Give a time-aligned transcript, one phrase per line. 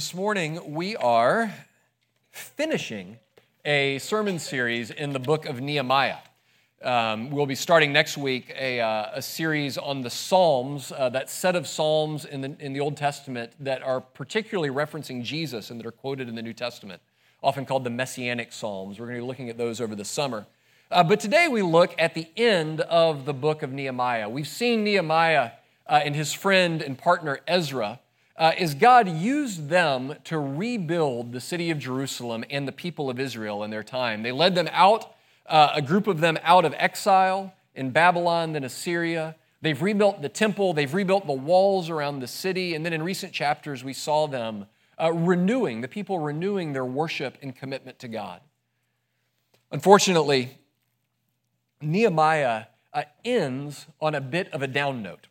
[0.00, 1.52] This morning, we are
[2.30, 3.18] finishing
[3.66, 6.16] a sermon series in the book of Nehemiah.
[6.80, 11.28] Um, we'll be starting next week a, uh, a series on the Psalms, uh, that
[11.28, 15.78] set of Psalms in the, in the Old Testament that are particularly referencing Jesus and
[15.78, 17.02] that are quoted in the New Testament,
[17.42, 18.98] often called the Messianic Psalms.
[18.98, 20.46] We're going to be looking at those over the summer.
[20.90, 24.30] Uh, but today we look at the end of the book of Nehemiah.
[24.30, 25.50] We've seen Nehemiah
[25.86, 28.00] uh, and his friend and partner Ezra
[28.40, 33.20] uh, as God used them to rebuild the city of Jerusalem and the people of
[33.20, 34.22] Israel in their time.
[34.22, 35.14] They led them out
[35.46, 39.36] uh, a group of them out of exile in Babylon, then Assyria.
[39.60, 43.34] They've rebuilt the temple, they've rebuilt the walls around the city, and then in recent
[43.34, 44.66] chapters, we saw them
[44.98, 48.40] uh, renewing, the people renewing their worship and commitment to God.
[49.70, 50.56] Unfortunately,
[51.82, 55.26] Nehemiah uh, ends on a bit of a down note.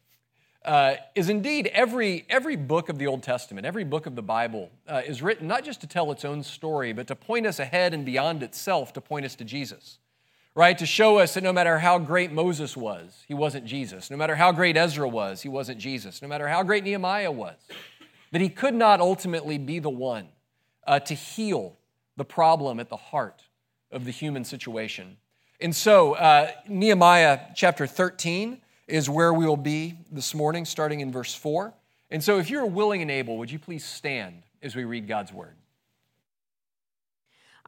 [0.65, 4.69] Uh, is indeed every, every book of the Old Testament, every book of the Bible
[4.87, 7.93] uh, is written not just to tell its own story, but to point us ahead
[7.93, 9.99] and beyond itself to point us to Jesus
[10.59, 10.77] right?
[10.77, 14.11] To show us that no matter how great Moses was, he wasn't Jesus.
[14.11, 16.21] No matter how great Ezra was, he wasn't Jesus.
[16.21, 17.55] No matter how great Nehemiah was,
[18.31, 20.27] that he could not ultimately be the one
[20.85, 21.77] uh, to heal
[22.17, 23.43] the problem at the heart
[23.89, 25.15] of the human situation.
[25.61, 31.11] And so, uh, Nehemiah chapter 13 is where we will be this morning, starting in
[31.11, 31.73] verse 4.
[32.11, 35.31] And so, if you're willing and able, would you please stand as we read God's
[35.31, 35.55] word?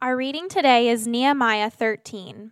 [0.00, 2.50] Our reading today is Nehemiah 13.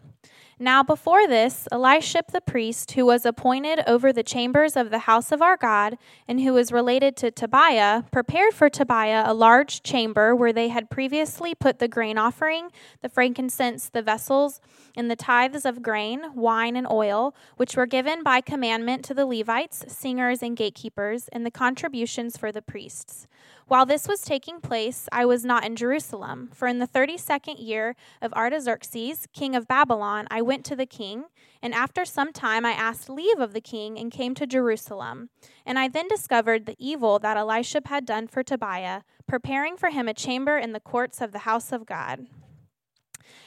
[0.63, 5.33] Now, before this, Eliashib the priest, who was appointed over the chambers of the house
[5.33, 5.97] of our God,
[6.29, 10.91] and who was related to Tobiah, prepared for Tobiah a large chamber where they had
[10.91, 12.69] previously put the grain offering,
[13.01, 14.61] the frankincense, the vessels,
[14.95, 19.25] and the tithes of grain, wine, and oil, which were given by commandment to the
[19.25, 23.27] Levites, singers, and gatekeepers, and the contributions for the priests.
[23.67, 27.61] While this was taking place, I was not in Jerusalem, for in the thirty second
[27.61, 31.27] year of Artaxerxes, king of Babylon, I went to the king,
[31.63, 35.31] and after some time I asked leave of the king and came to Jerusalem.
[35.65, 40.09] And I then discovered the evil that Eliashib had done for Tobiah, preparing for him
[40.09, 42.27] a chamber in the courts of the house of God.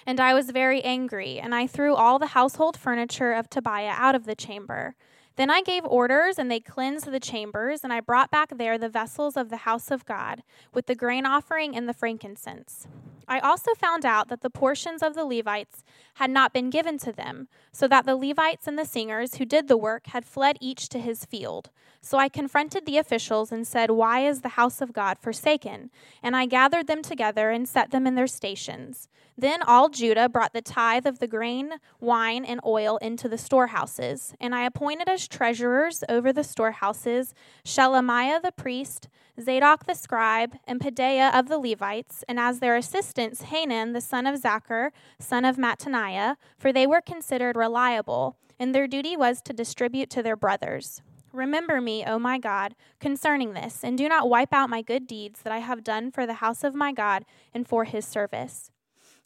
[0.05, 4.15] And I was very angry, and I threw all the household furniture of Tobiah out
[4.15, 4.95] of the chamber.
[5.35, 8.87] Then I gave orders, and they cleansed the chambers, and I brought back there the
[8.87, 10.41] vessels of the house of God,
[10.73, 12.87] with the grain offering and the frankincense.
[13.27, 15.83] I also found out that the portions of the Levites
[16.15, 19.67] had not been given to them, so that the Levites and the singers who did
[19.67, 21.69] the work had fled each to his field.
[22.01, 25.89] So I confronted the officials and said, Why is the house of God forsaken?
[26.21, 29.07] And I gathered them together and set them in their stations.
[29.37, 34.35] Then all Judah brought the tithe of the grain, wine, and oil into the storehouses,
[34.39, 37.33] and I appointed as treasurers over the storehouses
[37.65, 39.07] Shelemiah the priest,
[39.41, 44.27] Zadok the scribe, and Pedaiah of the Levites, and as their assistants Hanan the son
[44.27, 49.53] of Zaccur, son of Mattaniah, for they were considered reliable, and their duty was to
[49.53, 51.01] distribute to their brothers.
[51.31, 55.41] Remember me, O my God, concerning this, and do not wipe out my good deeds
[55.41, 58.69] that I have done for the house of my God and for his service.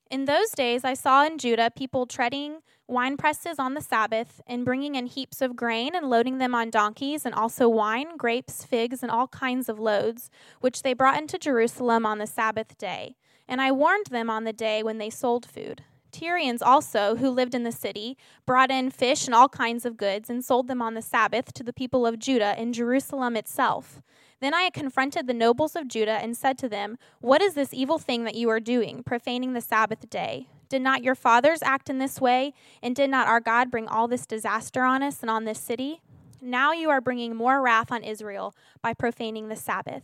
[0.09, 4.63] In those days, I saw in Judah people treading wine presses on the Sabbath and
[4.63, 9.03] bringing in heaps of grain and loading them on donkeys, and also wine, grapes, figs,
[9.03, 10.29] and all kinds of loads,
[10.61, 13.17] which they brought into Jerusalem on the Sabbath day.
[13.49, 15.83] And I warned them on the day when they sold food.
[16.13, 20.29] Tyrians also, who lived in the city, brought in fish and all kinds of goods
[20.29, 24.01] and sold them on the Sabbath to the people of Judah in Jerusalem itself.
[24.39, 27.97] Then I confronted the nobles of Judah and said to them, What is this evil
[27.97, 30.47] thing that you are doing, profaning the Sabbath day?
[30.69, 32.53] Did not your fathers act in this way?
[32.83, 36.01] And did not our God bring all this disaster on us and on this city?
[36.41, 40.03] Now you are bringing more wrath on Israel by profaning the Sabbath.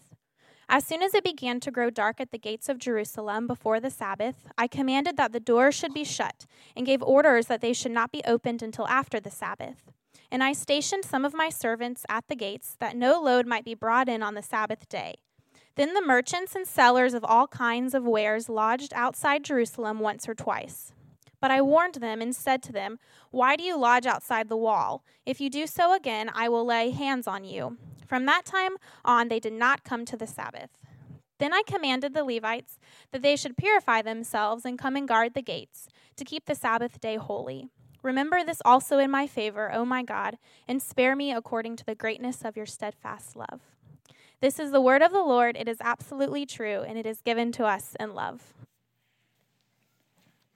[0.68, 3.92] As soon as it began to grow dark at the gates of Jerusalem before the
[3.92, 7.92] Sabbath, I commanded that the doors should be shut, and gave orders that they should
[7.92, 9.92] not be opened until after the Sabbath.
[10.34, 13.76] And I stationed some of my servants at the gates, that no load might be
[13.76, 15.14] brought in on the Sabbath day.
[15.76, 20.34] Then the merchants and sellers of all kinds of wares lodged outside Jerusalem once or
[20.34, 20.92] twice.
[21.40, 22.98] But I warned them and said to them,
[23.30, 25.04] Why do you lodge outside the wall?
[25.24, 27.78] If you do so again, I will lay hands on you.
[28.08, 30.72] From that time on, they did not come to the Sabbath.
[31.38, 32.80] Then I commanded the Levites
[33.12, 37.00] that they should purify themselves and come and guard the gates, to keep the Sabbath
[37.00, 37.70] day holy.
[38.04, 41.96] Remember this also in my favor, O my God, and spare me according to the
[41.96, 43.62] greatness of your steadfast love.
[44.42, 45.56] This is the word of the Lord.
[45.56, 48.54] It is absolutely true, and it is given to us in love.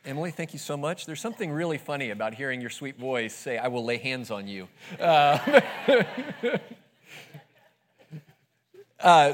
[0.04, 1.06] Emily, thank you so much.
[1.06, 4.48] There's something really funny about hearing your sweet voice say, I will lay hands on
[4.48, 4.68] you.
[5.00, 5.62] Uh,
[9.00, 9.34] uh,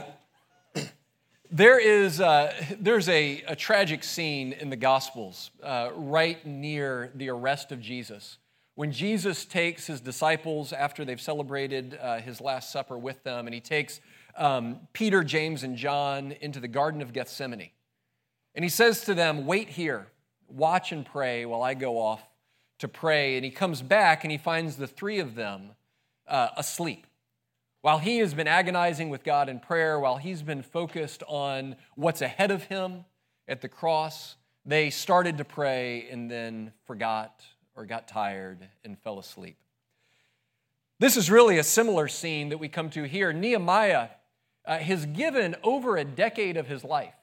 [1.54, 7.30] there is uh, there's a, a, tragic scene in the Gospels uh, right near the
[7.30, 8.40] arrest of Jesus.
[8.76, 13.54] When Jesus takes his disciples after they've celebrated uh, his Last Supper with them, and
[13.54, 14.02] he takes
[14.36, 17.70] um, Peter, James, and John into the Garden of Gethsemane.
[18.56, 20.08] And he says to them, Wait here
[20.48, 22.22] Watch and pray while I go off
[22.80, 23.36] to pray.
[23.36, 25.72] And he comes back and he finds the three of them
[26.28, 27.08] uh, asleep.
[27.84, 32.22] While he has been agonizing with God in prayer, while he's been focused on what's
[32.22, 33.04] ahead of him
[33.46, 37.44] at the cross, they started to pray and then forgot
[37.76, 39.58] or got tired and fell asleep.
[41.00, 43.34] This is really a similar scene that we come to here.
[43.34, 44.08] Nehemiah
[44.66, 47.16] uh, has given over a decade of his life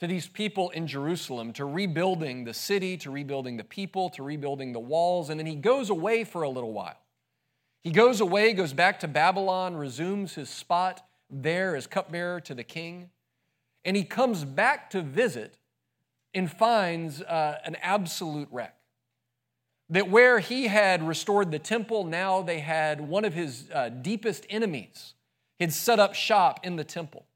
[0.00, 4.72] to these people in Jerusalem, to rebuilding the city, to rebuilding the people, to rebuilding
[4.72, 6.98] the walls, and then he goes away for a little while.
[7.82, 12.64] He goes away, goes back to Babylon, resumes his spot there as cupbearer to the
[12.64, 13.10] king,
[13.84, 15.58] and he comes back to visit
[16.34, 18.76] and finds uh, an absolute wreck.
[19.90, 24.46] That where he had restored the temple, now they had one of his uh, deepest
[24.48, 25.14] enemies
[25.60, 27.26] had set up shop in the temple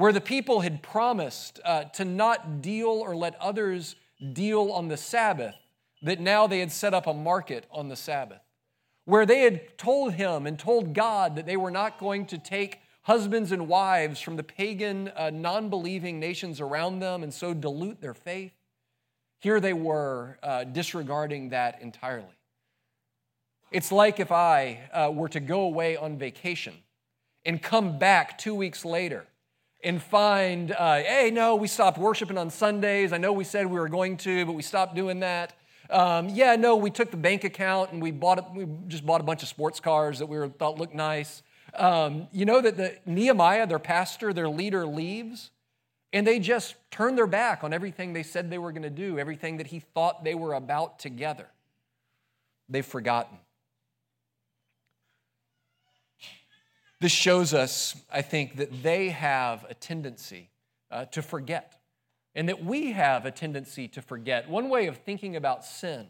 [0.00, 3.96] where the people had promised uh, to not deal or let others
[4.32, 5.54] deal on the Sabbath,
[6.00, 8.40] that now they had set up a market on the Sabbath,
[9.10, 12.78] where they had told him and told God that they were not going to take
[13.02, 18.00] husbands and wives from the pagan, uh, non believing nations around them and so dilute
[18.00, 18.52] their faith.
[19.40, 22.36] Here they were uh, disregarding that entirely.
[23.72, 26.74] It's like if I uh, were to go away on vacation
[27.44, 29.26] and come back two weeks later
[29.82, 33.12] and find, uh, hey, no, we stopped worshiping on Sundays.
[33.12, 35.54] I know we said we were going to, but we stopped doing that.
[35.90, 39.24] Um, yeah, no, we took the bank account and we bought we just bought a
[39.24, 41.42] bunch of sports cars that we were, thought looked nice.
[41.74, 45.50] Um, you know that the Nehemiah, their pastor, their leader, leaves,
[46.12, 49.18] and they just turn their back on everything they said they were going to do,
[49.18, 51.46] everything that he thought they were about together.
[52.68, 53.38] They've forgotten.
[57.00, 60.50] This shows us, I think, that they have a tendency
[60.90, 61.79] uh, to forget,
[62.34, 64.48] and that we have a tendency to forget.
[64.48, 66.08] One way of thinking about sin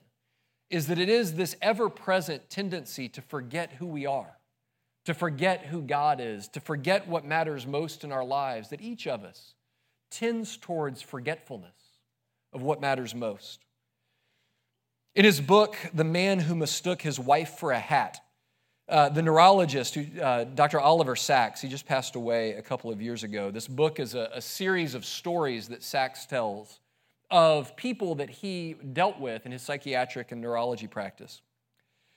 [0.68, 4.38] is that it is this ever present tendency to forget who we are,
[5.04, 9.06] to forget who God is, to forget what matters most in our lives, that each
[9.06, 9.54] of us
[10.10, 11.74] tends towards forgetfulness
[12.52, 13.64] of what matters most.
[15.14, 18.20] In his book, The Man Who Mistook His Wife for a Hat,
[18.90, 20.80] uh, the neurologist, who, uh, Dr.
[20.80, 23.50] Oliver Sacks, he just passed away a couple of years ago.
[23.50, 26.80] This book is a, a series of stories that Sacks tells
[27.30, 31.40] of people that he dealt with in his psychiatric and neurology practice.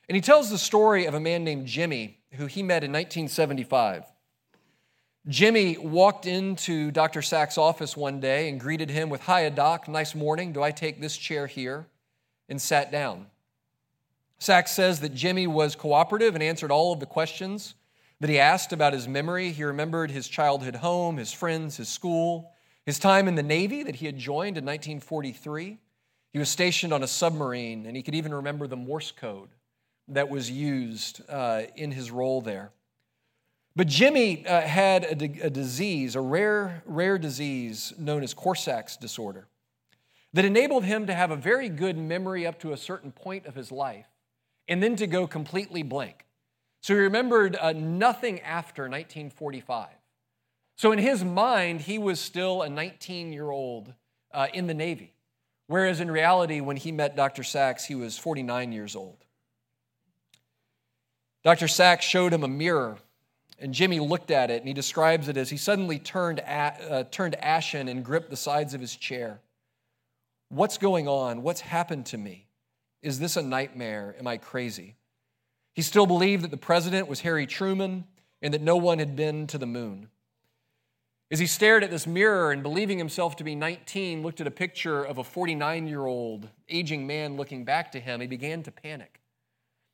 [0.10, 4.06] And he tells the story of a man named Jimmy who he met in 1975.
[5.28, 7.22] Jimmy walked into Dr.
[7.22, 10.52] Sacks' office one day and greeted him with, Hiya, doc, nice morning.
[10.52, 11.88] Do I take this chair here?
[12.50, 13.28] And sat down.
[14.44, 17.76] Sacks says that Jimmy was cooperative and answered all of the questions
[18.20, 19.52] that he asked about his memory.
[19.52, 22.52] He remembered his childhood home, his friends, his school,
[22.86, 25.78] his time in the Navy that he had joined in 1943.
[26.34, 29.48] He was stationed on a submarine, and he could even remember the Morse code
[30.10, 32.72] that was used uh, in his role there.
[33.78, 39.48] But Jimmy uh, had a, disease, a rare, rare disease known as Korsakoff's disorder,
[40.34, 43.56] that enabled him to have a very good memory up to a certain point of
[43.56, 44.08] his life
[44.68, 46.26] and then to go completely blank.
[46.82, 49.90] So he remembered uh, nothing after 1945.
[50.76, 53.94] So in his mind, he was still a 19 year old
[54.34, 55.14] uh, in the Navy,
[55.68, 57.44] whereas in reality, when he met Dr.
[57.44, 59.18] Sacks, he was 49 years old.
[61.44, 61.68] Dr.
[61.68, 62.98] Sacks showed him a mirror,
[63.60, 67.36] and Jimmy looked at it, and he describes it as he suddenly turned, uh, turned
[67.36, 69.40] ashen and gripped the sides of his chair.
[70.50, 71.44] What's going on?
[71.44, 72.48] What's happened to me?
[73.04, 74.16] Is this a nightmare?
[74.18, 74.96] Am I crazy?
[75.74, 78.06] He still believed that the president was Harry Truman
[78.42, 80.08] and that no one had been to the moon.
[81.30, 84.52] As he stared at this mirror and believing himself to be 19, looked at a
[84.52, 88.72] picture of a 49 year old aging man looking back to him, he began to
[88.72, 89.20] panic.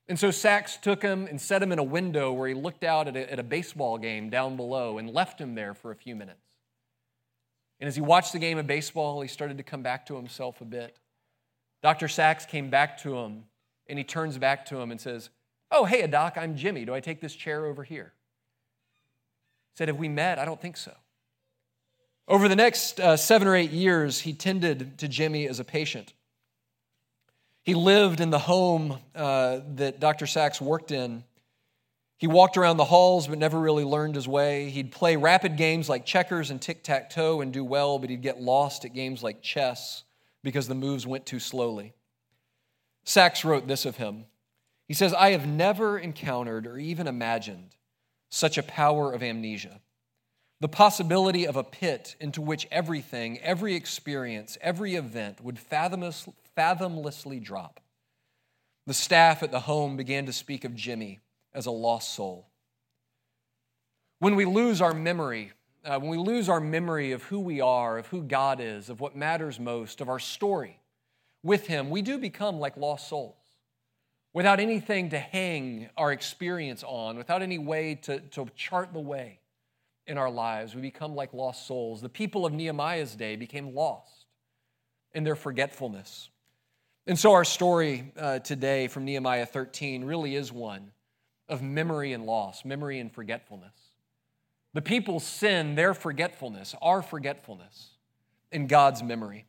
[0.08, 3.08] And so Sacks took him and set him in a window where he looked out
[3.08, 6.16] at a, at a baseball game down below and left him there for a few
[6.16, 6.58] minutes.
[7.80, 10.62] And as he watched the game of baseball, he started to come back to himself
[10.62, 10.98] a bit.
[11.82, 12.08] Dr.
[12.08, 13.46] Sacks came back to him
[13.88, 15.30] and he turns back to him and says,
[15.72, 16.86] Oh, hey, Doc, I'm Jimmy.
[16.86, 18.14] Do I take this chair over here?
[19.74, 20.40] He said, Have we met?
[20.40, 20.94] I don't think so.
[22.28, 26.14] Over the next uh, seven or eight years, he tended to Jimmy as a patient.
[27.64, 30.28] He lived in the home uh, that Dr.
[30.28, 31.24] Sacks worked in.
[32.18, 34.70] He walked around the halls but never really learned his way.
[34.70, 38.22] He'd play rapid games like checkers and tic tac toe and do well, but he'd
[38.22, 40.04] get lost at games like chess
[40.44, 41.94] because the moves went too slowly.
[43.04, 44.26] Sacks wrote this of him.
[44.88, 47.76] He says, I have never encountered or even imagined
[48.30, 49.82] such a power of amnesia
[50.62, 56.28] the possibility of a pit into which everything, every experience, every event would fathomless,
[56.58, 57.80] fathomlessly drop.
[58.86, 61.20] The staff at the home began to speak of Jimmy
[61.54, 62.48] as a lost soul.
[64.20, 65.54] When we lose our memory,
[65.86, 69.00] uh, when we lose our memory of who we are, of who God is, of
[69.00, 70.80] what matters most, of our story
[71.44, 73.36] with Him, we do become like lost souls.
[74.34, 79.40] Without anything to hang our experience on, without any way to, to chart the way
[80.10, 80.76] in our lives.
[80.76, 82.02] We become like lost souls.
[82.02, 84.26] The people of Nehemiah's day became lost
[85.14, 86.30] in their forgetfulness.
[87.08, 90.92] And so, our story uh, today from Nehemiah 13 really is one
[91.48, 93.74] of memory and loss, memory and forgetfulness.
[94.74, 97.92] The people's sin, their forgetfulness, our forgetfulness
[98.52, 99.46] in God's memory.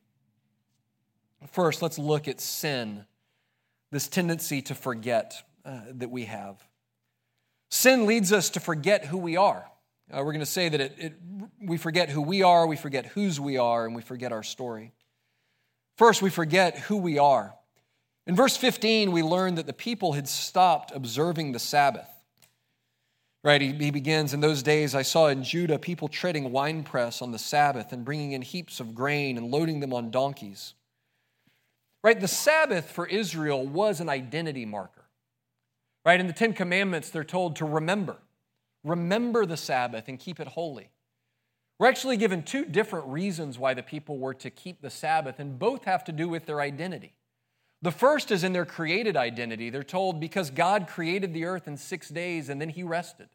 [1.52, 3.04] First, let's look at sin,
[3.90, 6.62] this tendency to forget uh, that we have.
[7.70, 9.64] Sin leads us to forget who we are.
[10.12, 11.14] Uh, we're going to say that it, it,
[11.62, 14.92] we forget who we are, we forget whose we are, and we forget our story.
[15.96, 17.54] First, we forget who we are.
[18.26, 22.08] In verse 15, we learn that the people had stopped observing the Sabbath.
[23.42, 27.32] Right, he, he begins, In those days I saw in Judah people treading winepress on
[27.32, 30.74] the Sabbath and bringing in heaps of grain and loading them on donkeys.
[32.02, 35.04] Right, the Sabbath for Israel was an identity marker.
[36.04, 38.16] Right, in the Ten Commandments, they're told to remember.
[38.84, 40.90] Remember the Sabbath and keep it holy.
[41.78, 45.58] We're actually given two different reasons why the people were to keep the Sabbath, and
[45.58, 47.14] both have to do with their identity.
[47.82, 49.70] The first is in their created identity.
[49.70, 53.28] They're told because God created the earth in six days and then he rested.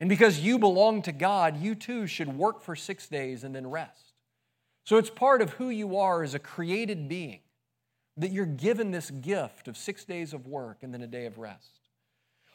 [0.00, 3.66] And because you belong to God, you too should work for six days and then
[3.66, 4.14] rest.
[4.84, 7.40] So it's part of who you are as a created being
[8.16, 11.38] that you're given this gift of six days of work and then a day of
[11.38, 11.78] rest.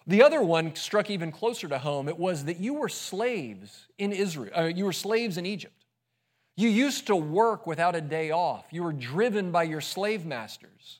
[0.07, 2.07] The other one struck even closer to home.
[2.07, 5.85] It was that you were slaves in Israel, uh, you were slaves in Egypt.
[6.57, 8.65] You used to work without a day off.
[8.71, 10.99] You were driven by your slave masters.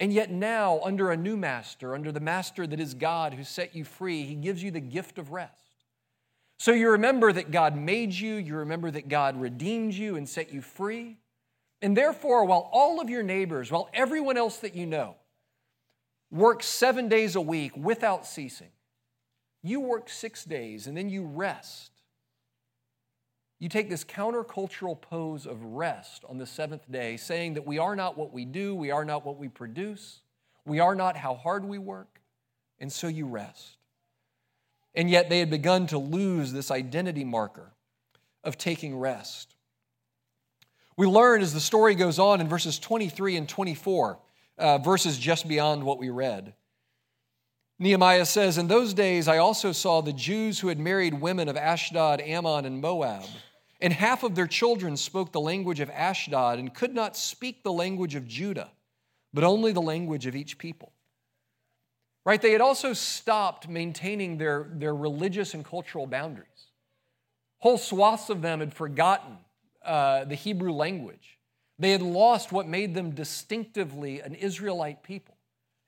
[0.00, 3.74] And yet now, under a new master, under the master that is God who set
[3.74, 5.62] you free, he gives you the gift of rest.
[6.58, 10.52] So you remember that God made you, you remember that God redeemed you and set
[10.52, 11.18] you free.
[11.82, 15.16] And therefore, while all of your neighbors, while everyone else that you know,
[16.34, 18.70] work seven days a week without ceasing.
[19.62, 21.90] You work six days and then you rest.
[23.64, 27.96] You take this countercultural pose of rest on the seventh day, saying that we are
[27.96, 30.20] not what we do, we are not what we produce,
[30.66, 32.20] we are not how hard we work,
[32.78, 33.78] and so you rest.
[34.94, 37.72] And yet they had begun to lose this identity marker
[38.44, 39.54] of taking rest.
[40.98, 44.18] We learn as the story goes on in verses 23 and 24
[44.58, 46.52] uh, verses just beyond what we read.
[47.78, 51.56] Nehemiah says, In those days I also saw the Jews who had married women of
[51.56, 53.24] Ashdod, Ammon, and Moab.
[53.84, 57.70] And half of their children spoke the language of Ashdod and could not speak the
[57.70, 58.70] language of Judah,
[59.34, 60.90] but only the language of each people.
[62.24, 62.40] Right?
[62.40, 66.48] They had also stopped maintaining their, their religious and cultural boundaries.
[67.58, 69.36] Whole swaths of them had forgotten
[69.84, 71.38] uh, the Hebrew language.
[71.78, 75.36] They had lost what made them distinctively an Israelite people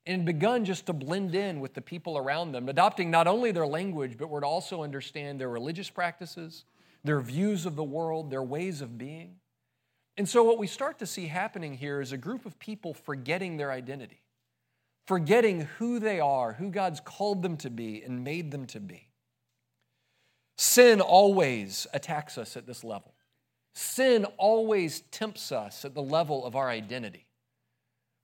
[0.04, 3.66] and begun just to blend in with the people around them, adopting not only their
[3.66, 6.64] language, but were to also understand their religious practices,
[7.06, 9.36] their views of the world, their ways of being.
[10.16, 13.56] And so, what we start to see happening here is a group of people forgetting
[13.56, 14.22] their identity,
[15.06, 19.08] forgetting who they are, who God's called them to be and made them to be.
[20.56, 23.14] Sin always attacks us at this level.
[23.74, 27.26] Sin always tempts us at the level of our identity.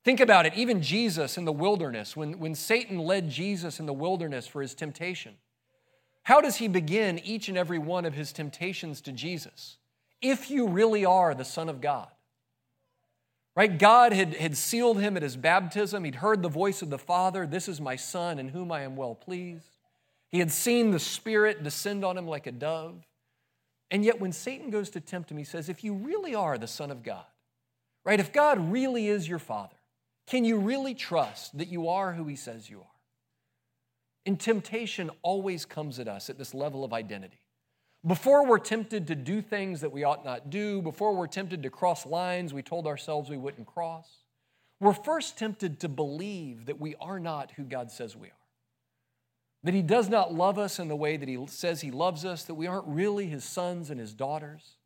[0.05, 3.93] Think about it, even Jesus in the wilderness, when, when Satan led Jesus in the
[3.93, 5.35] wilderness for his temptation,
[6.23, 9.77] how does he begin each and every one of his temptations to Jesus?
[10.21, 12.09] If you really are the Son of God.
[13.55, 13.77] Right?
[13.79, 16.05] God had, had sealed him at his baptism.
[16.05, 18.97] He'd heard the voice of the Father This is my Son in whom I am
[18.97, 19.77] well pleased.
[20.31, 23.05] He had seen the Spirit descend on him like a dove.
[23.91, 26.67] And yet, when Satan goes to tempt him, he says, If you really are the
[26.67, 27.27] Son of God,
[28.07, 28.19] right?
[28.19, 29.77] If God really is your Father,
[30.27, 32.92] can you really trust that you are who he says you are?
[34.25, 37.41] And temptation always comes at us at this level of identity.
[38.07, 41.71] Before we're tempted to do things that we ought not do, before we're tempted to
[41.71, 44.09] cross lines we told ourselves we wouldn't cross,
[44.81, 48.33] we're first tempted to believe that we are not who God says we are.
[49.63, 52.43] That He does not love us in the way that He says He loves us,
[52.45, 54.77] that we aren't really His sons and His daughters,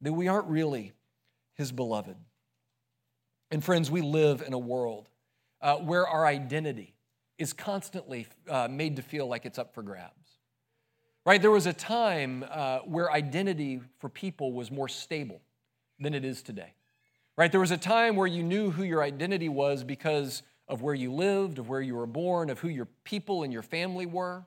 [0.00, 0.92] that we aren't really
[1.54, 2.16] His beloved.
[3.52, 5.08] And friends, we live in a world
[5.60, 6.94] uh, where our identity
[7.40, 10.14] is constantly uh, made to feel like it's up for grabs.
[11.24, 11.40] Right?
[11.40, 15.40] There was a time uh, where identity for people was more stable
[15.98, 16.74] than it is today.
[17.38, 17.50] Right?
[17.50, 21.12] There was a time where you knew who your identity was because of where you
[21.12, 24.44] lived, of where you were born, of who your people and your family were.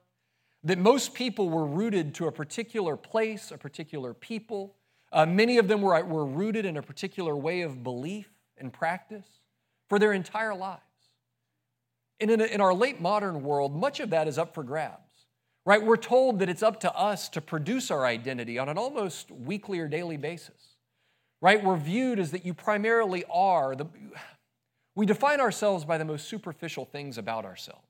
[0.63, 4.75] That most people were rooted to a particular place, a particular people.
[5.11, 9.25] Uh, many of them were, were rooted in a particular way of belief and practice
[9.89, 10.81] for their entire lives.
[12.23, 15.25] In, in our late modern world, much of that is up for grabs,
[15.65, 15.83] right?
[15.83, 19.79] We're told that it's up to us to produce our identity on an almost weekly
[19.79, 20.77] or daily basis,
[21.41, 21.61] right?
[21.61, 23.75] We're viewed as that you primarily are.
[23.75, 23.87] The,
[24.95, 27.81] we define ourselves by the most superficial things about ourselves,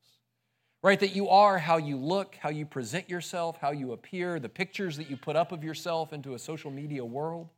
[0.82, 1.00] right?
[1.00, 4.98] That you are how you look, how you present yourself, how you appear, the pictures
[4.98, 7.50] that you put up of yourself into a social media world,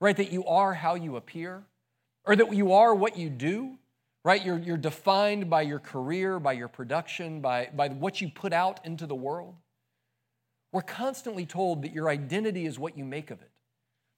[0.00, 0.16] right?
[0.16, 1.64] That you are how you appear,
[2.24, 3.76] or that you are what you do
[4.26, 4.44] right?
[4.44, 8.84] You're, you're defined by your career, by your production, by, by what you put out
[8.84, 9.54] into the world.
[10.72, 13.52] We're constantly told that your identity is what you make of it,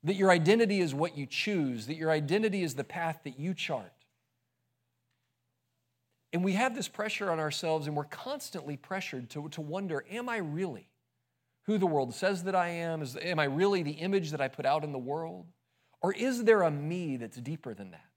[0.04, 3.52] that your identity is what you choose, that your identity is the path that you
[3.52, 3.92] chart.
[6.32, 10.30] And we have this pressure on ourselves, and we're constantly pressured to, to wonder Am
[10.30, 10.88] I really
[11.66, 13.02] who the world says that I am?
[13.02, 15.48] Is, am I really the image that I put out in the world?
[16.00, 18.07] Or is there a me that's deeper than that?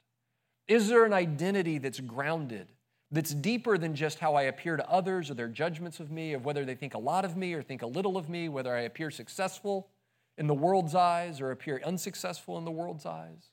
[0.67, 2.67] Is there an identity that's grounded,
[3.11, 6.45] that's deeper than just how I appear to others or their judgments of me, of
[6.45, 8.81] whether they think a lot of me or think a little of me, whether I
[8.81, 9.89] appear successful
[10.37, 13.49] in the world's eyes or appear unsuccessful in the world's eyes?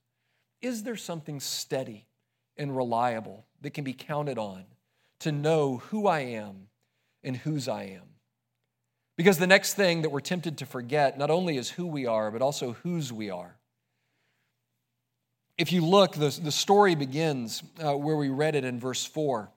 [0.62, 2.06] Is there something steady
[2.56, 4.64] and reliable that can be counted on
[5.20, 6.68] to know who I am
[7.22, 8.02] and whose I am?
[9.16, 12.30] Because the next thing that we're tempted to forget not only is who we are,
[12.30, 13.57] but also whose we are
[15.58, 19.50] if you look, the, the story begins uh, where we read it in verse 4.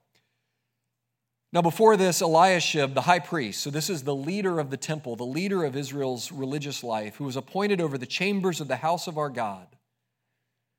[1.54, 5.16] Now, before this, Eliashib, the high priest, so this is the leader of the temple,
[5.16, 9.06] the leader of Israel's religious life, who was appointed over the chambers of the house
[9.06, 9.68] of our God,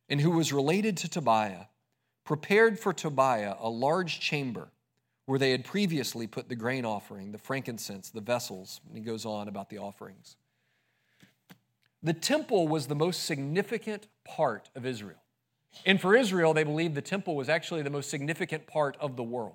[0.09, 1.67] and who was related to Tobiah,
[2.25, 4.69] prepared for Tobiah a large chamber
[5.27, 8.81] where they had previously put the grain offering, the frankincense, the vessels.
[8.89, 10.37] And he goes on about the offerings.
[12.03, 15.23] The temple was the most significant part of Israel.
[15.87, 19.23] And for Israel, they believed the temple was actually the most significant part of the
[19.23, 19.55] world.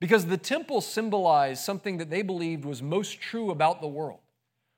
[0.00, 4.20] Because the temple symbolized something that they believed was most true about the world,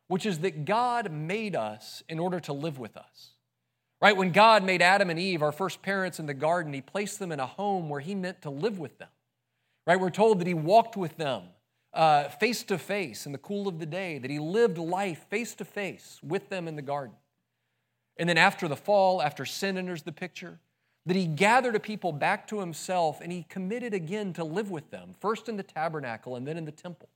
[0.06, 3.30] which is that God made us in order to live with us.
[4.00, 4.16] Right?
[4.16, 7.32] When God made Adam and Eve, our first parents in the garden, He placed them
[7.32, 9.08] in a home where He meant to live with them.
[9.86, 9.98] Right?
[9.98, 11.42] We're told that He walked with them
[11.94, 15.64] face to face in the cool of the day, that He lived life face to
[15.64, 17.16] face with them in the garden.
[18.18, 20.58] And then after the fall, after sin enters the picture,
[21.06, 24.90] that he gathered a people back to himself and he committed again to live with
[24.90, 27.08] them, first in the tabernacle and then in the temple.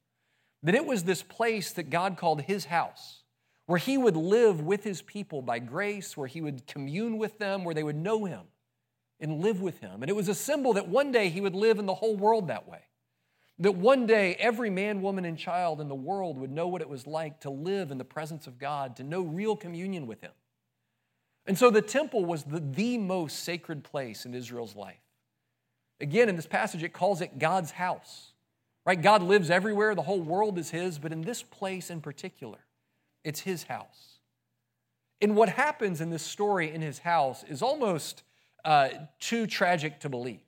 [0.62, 3.22] That it was this place that God called his house,
[3.66, 7.64] where he would live with his people by grace, where he would commune with them,
[7.64, 8.42] where they would know him
[9.20, 10.02] and live with him.
[10.02, 12.48] And it was a symbol that one day he would live in the whole world
[12.48, 12.80] that way.
[13.58, 16.88] That one day every man, woman, and child in the world would know what it
[16.88, 20.32] was like to live in the presence of God, to know real communion with him.
[21.46, 25.00] And so the temple was the, the most sacred place in Israel's life.
[26.00, 28.32] Again, in this passage, it calls it God's house.
[28.84, 29.00] Right?
[29.00, 32.58] God lives everywhere, the whole world is His, but in this place in particular,
[33.22, 34.18] it's His house.
[35.20, 38.24] And what happens in this story in His house is almost
[38.64, 38.88] uh,
[39.20, 40.40] too tragic to believe.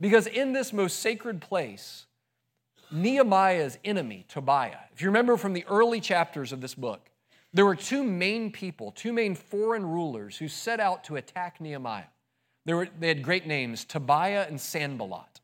[0.00, 2.06] Because in this most sacred place,
[2.90, 7.10] Nehemiah's enemy, Tobiah, if you remember from the early chapters of this book,
[7.52, 12.06] there were two main people, two main foreign rulers who set out to attack Nehemiah.
[12.66, 15.40] They, were, they had great names Tobiah and Sanballat.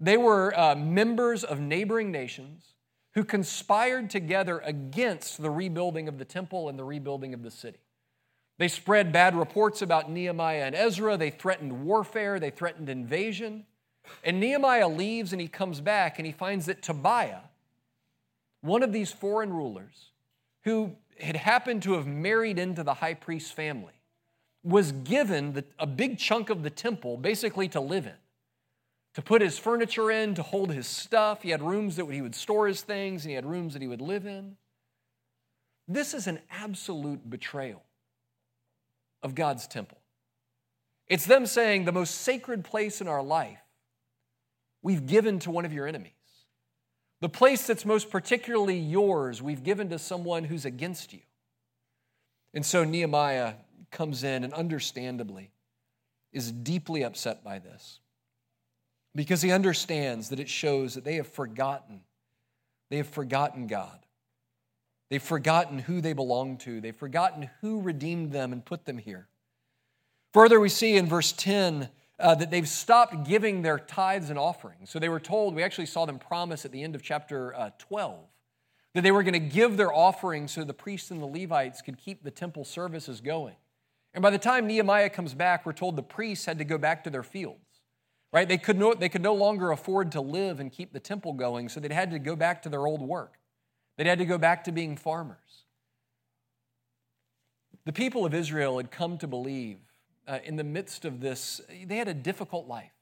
[0.00, 2.74] They were uh, members of neighboring nations
[3.12, 7.78] who conspired together against the rebuilding of the temple and the rebuilding of the city.
[8.58, 11.16] They spread bad reports about Nehemiah and Ezra.
[11.16, 12.40] They threatened warfare.
[12.40, 13.66] They threatened invasion.
[14.22, 17.40] And Nehemiah leaves and he comes back and he finds that Tobiah,
[18.60, 20.10] one of these foreign rulers,
[20.62, 23.92] who had happened to have married into the high priest's family,
[24.62, 28.14] was given the, a big chunk of the temple basically to live in,
[29.14, 31.42] to put his furniture in, to hold his stuff.
[31.42, 33.88] He had rooms that he would store his things, and he had rooms that he
[33.88, 34.56] would live in.
[35.86, 37.82] This is an absolute betrayal
[39.22, 39.98] of God's temple.
[41.06, 43.63] It's them saying the most sacred place in our life
[44.84, 46.12] we've given to one of your enemies.
[47.20, 51.20] The place that's most particularly yours, we've given to someone who's against you.
[52.52, 53.54] And so Nehemiah
[53.90, 55.50] comes in and understandably
[56.32, 58.00] is deeply upset by this
[59.14, 62.02] because he understands that it shows that they have forgotten.
[62.90, 63.98] They have forgotten God.
[65.08, 66.80] They've forgotten who they belong to.
[66.80, 69.28] They've forgotten who redeemed them and put them here.
[70.34, 74.90] Further, we see in verse 10 uh, that they've stopped giving their tithes and offerings.
[74.90, 77.70] So they were told, we actually saw them promise at the end of chapter uh,
[77.78, 78.18] 12
[78.94, 81.98] that they were going to give their offerings so the priests and the Levites could
[81.98, 83.56] keep the temple services going.
[84.14, 87.02] And by the time Nehemiah comes back, we're told the priests had to go back
[87.04, 87.58] to their fields.
[88.32, 88.48] Right?
[88.48, 91.68] They could, no, they could no longer afford to live and keep the temple going,
[91.68, 93.34] so they had to go back to their old work.
[93.96, 95.38] They had to go back to being farmers.
[97.84, 99.78] The people of Israel had come to believe
[100.26, 102.92] uh, in the midst of this, they had a difficult life.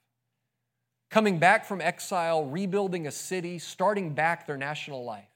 [1.11, 5.29] Coming back from exile, rebuilding a city, starting back their national life.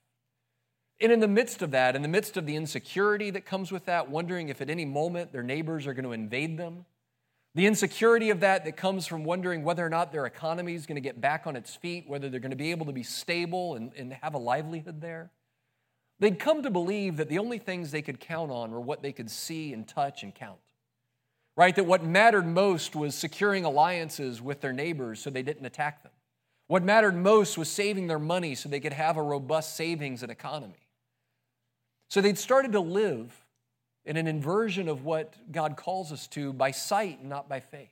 [1.00, 3.84] And in the midst of that, in the midst of the insecurity that comes with
[3.84, 6.86] that, wondering if at any moment their neighbors are going to invade them,
[7.54, 10.96] the insecurity of that that comes from wondering whether or not their economy is going
[10.96, 13.74] to get back on its feet, whether they're going to be able to be stable
[13.74, 15.30] and, and have a livelihood there.
[16.18, 19.12] They'd come to believe that the only things they could count on were what they
[19.12, 20.58] could see and touch and count.
[21.56, 21.74] Right?
[21.74, 26.12] That what mattered most was securing alliances with their neighbors so they didn't attack them.
[26.66, 30.30] What mattered most was saving their money so they could have a robust savings and
[30.30, 30.74] economy.
[32.08, 33.44] So they'd started to live
[34.04, 37.90] in an inversion of what God calls us to by sight not by faith.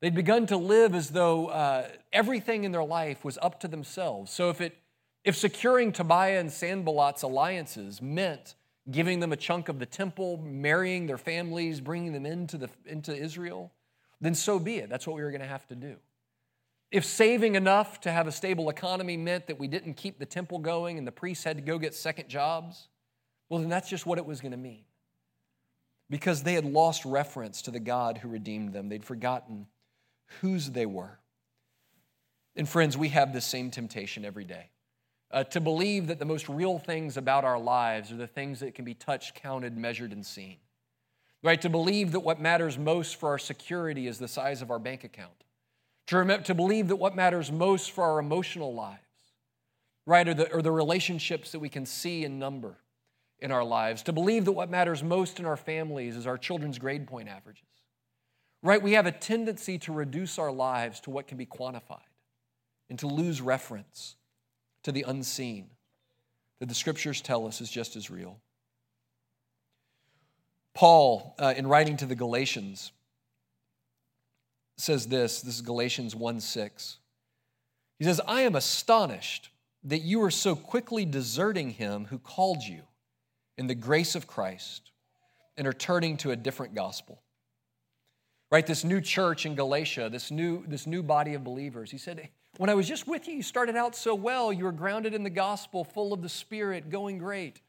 [0.00, 4.32] They'd begun to live as though uh, everything in their life was up to themselves.
[4.32, 4.78] So if, it,
[5.24, 8.54] if securing Tobiah and Sanballat's alliances meant
[8.90, 13.14] giving them a chunk of the temple, marrying their families, bringing them into, the, into
[13.14, 13.72] Israel,
[14.20, 14.88] then so be it.
[14.88, 15.96] That's what we were going to have to do.
[16.90, 20.58] If saving enough to have a stable economy meant that we didn't keep the temple
[20.58, 22.88] going and the priests had to go get second jobs,
[23.48, 24.84] well, then that's just what it was going to mean.
[26.08, 29.66] Because they had lost reference to the God who redeemed them, they'd forgotten
[30.40, 31.18] whose they were.
[32.56, 34.70] And friends, we have the same temptation every day.
[35.32, 38.74] Uh, to believe that the most real things about our lives are the things that
[38.74, 40.56] can be touched, counted, measured, and seen.
[41.42, 41.60] Right?
[41.62, 45.04] To believe that what matters most for our security is the size of our bank
[45.04, 45.44] account
[46.10, 48.98] to, remember, to believe that what matters most for our emotional lives,
[50.06, 52.78] right, are the, are the relationships that we can see and number
[53.38, 56.80] in our lives, to believe that what matters most in our families is our children's
[56.80, 57.62] grade point averages,
[58.60, 58.82] right?
[58.82, 62.00] We have a tendency to reduce our lives to what can be quantified
[62.88, 64.16] and to lose reference
[64.84, 65.70] to the unseen
[66.60, 68.38] that the scriptures tell us is just as real.
[70.74, 72.92] Paul, uh, in writing to the Galatians,
[74.76, 76.98] says this this is Galatians 1 6.
[77.98, 79.50] He says, I am astonished
[79.84, 82.82] that you are so quickly deserting him who called you
[83.58, 84.90] in the grace of Christ
[85.56, 87.22] and are turning to a different gospel.
[88.50, 91.90] Right, this new church in Galatia, this new, this new body of believers.
[91.90, 94.52] He said, When I was just with you, you started out so well.
[94.52, 97.62] You were grounded in the gospel, full of the Spirit, going great.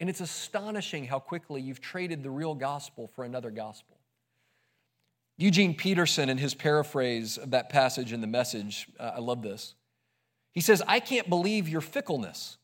[0.00, 4.00] And it's astonishing how quickly you've traded the real gospel for another gospel.
[5.38, 9.76] Eugene Peterson, in his paraphrase of that passage in the message, uh, I love this.
[10.50, 12.58] He says, I can't believe your fickleness,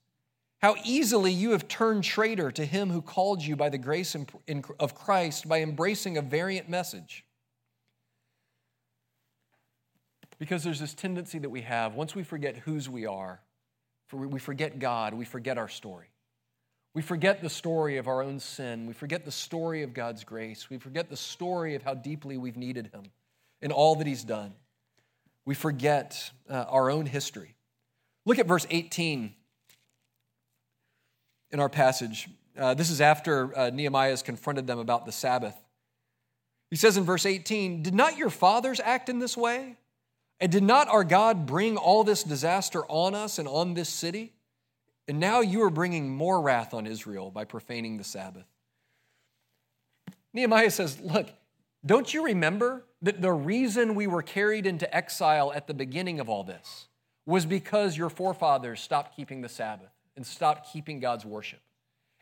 [0.60, 4.16] how easily you have turned traitor to him who called you by the grace
[4.80, 7.24] of Christ by embracing a variant message.
[10.38, 13.40] Because there's this tendency that we have, once we forget whose we are,
[14.12, 16.06] we forget God, we forget our story.
[16.94, 18.86] We forget the story of our own sin.
[18.86, 20.70] We forget the story of God's grace.
[20.70, 23.04] We forget the story of how deeply we've needed Him
[23.60, 24.54] and all that He's done.
[25.44, 27.54] We forget uh, our own history.
[28.24, 29.34] Look at verse 18
[31.50, 32.28] in our passage.
[32.58, 35.54] Uh, this is after uh, Nehemiah has confronted them about the Sabbath.
[36.70, 39.76] He says in verse 18, Did not your fathers act in this way?
[40.40, 44.32] And did not our God bring all this disaster on us and on this city?
[45.08, 48.46] And now you are bringing more wrath on Israel by profaning the Sabbath.
[50.32, 51.28] Nehemiah says, Look,
[51.84, 56.28] don't you remember that the reason we were carried into exile at the beginning of
[56.28, 56.88] all this
[57.26, 61.60] was because your forefathers stopped keeping the Sabbath and stopped keeping God's worship?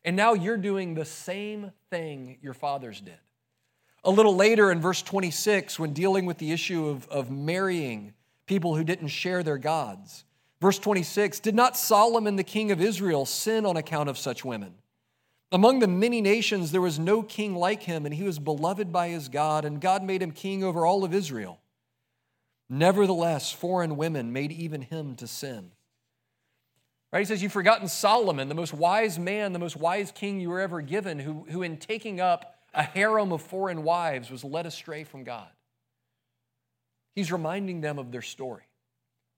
[0.05, 3.19] And now you're doing the same thing your fathers did.
[4.07, 8.15] A little later in verse 26, when dealing with the issue of, of marrying
[8.47, 10.25] people who didn't share their gods,
[10.61, 14.75] verse 26 Did not Solomon, the king of Israel, sin on account of such women?
[15.51, 19.09] Among the many nations, there was no king like him, and he was beloved by
[19.09, 21.59] his God, and God made him king over all of Israel.
[22.69, 25.73] Nevertheless, foreign women made even him to sin.
[27.13, 27.21] Right?
[27.21, 30.61] He says, You've forgotten Solomon, the most wise man, the most wise king you were
[30.61, 35.03] ever given, who, who in taking up a harem of foreign wives was led astray
[35.03, 35.49] from God.
[37.17, 38.69] He's reminding them of their story,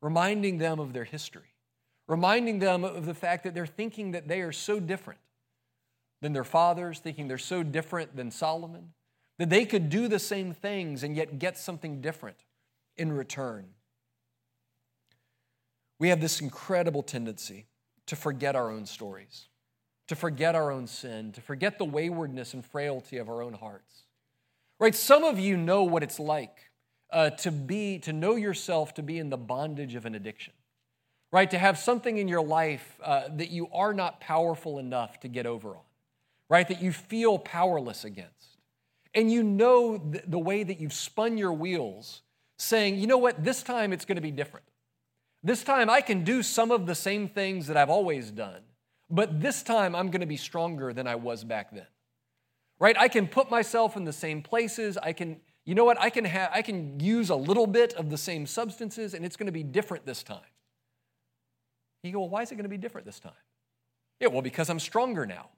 [0.03, 1.55] reminding them of their history,
[2.07, 5.21] reminding them of the fact that they're thinking that they are so different
[6.21, 8.93] than their fathers, thinking they're so different than Solomon,
[9.39, 12.45] that they could do the same things and yet get something different
[12.99, 13.69] in return
[15.99, 17.67] we have this incredible tendency
[18.07, 19.49] to forget our own stories,
[20.09, 24.03] to forget our own sin, to forget the waywardness and frailty of our own hearts.
[24.81, 24.95] Right?
[24.95, 26.71] Some of you know what it's like
[27.11, 30.55] uh, to be, to know yourself to be in the bondage of an addiction.
[31.31, 31.51] Right?
[31.51, 35.47] To have something in your life uh, that you are not powerful enough to get
[35.47, 35.83] over on.
[36.49, 36.67] Right?
[36.67, 38.57] That you feel powerless against.
[39.15, 42.23] And you know the, the way that you've spun your wheels,
[42.57, 44.65] saying, you know what, this time it's going to be different.
[45.43, 48.63] This time I can do some of the same things that I've always done,
[49.11, 51.87] but this time I'm going to be stronger than I was back then.
[52.79, 52.97] Right?
[52.99, 54.97] I can put myself in the same places.
[54.97, 56.01] I can, you know what?
[56.01, 59.37] I can have I can use a little bit of the same substances and it's
[59.37, 60.41] going to be different this time.
[62.03, 63.33] You go, well, why is it going to be different this time?
[64.21, 65.51] Yeah, well, because I'm stronger now.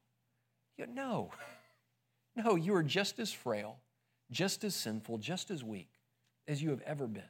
[0.76, 1.30] You go, no.
[2.36, 3.80] No, you are just as frail,
[4.30, 5.90] just as sinful, just as weak
[6.46, 7.24] as you have ever been.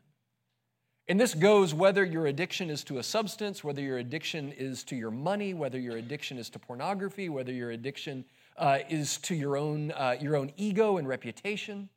[1.10, 4.94] And this goes whether your addiction is to a substance, whether your addiction is to
[4.94, 8.24] your money, whether your addiction is to pornography, whether your addiction
[8.56, 11.88] uh, is to your own, uh, your own ego and reputation,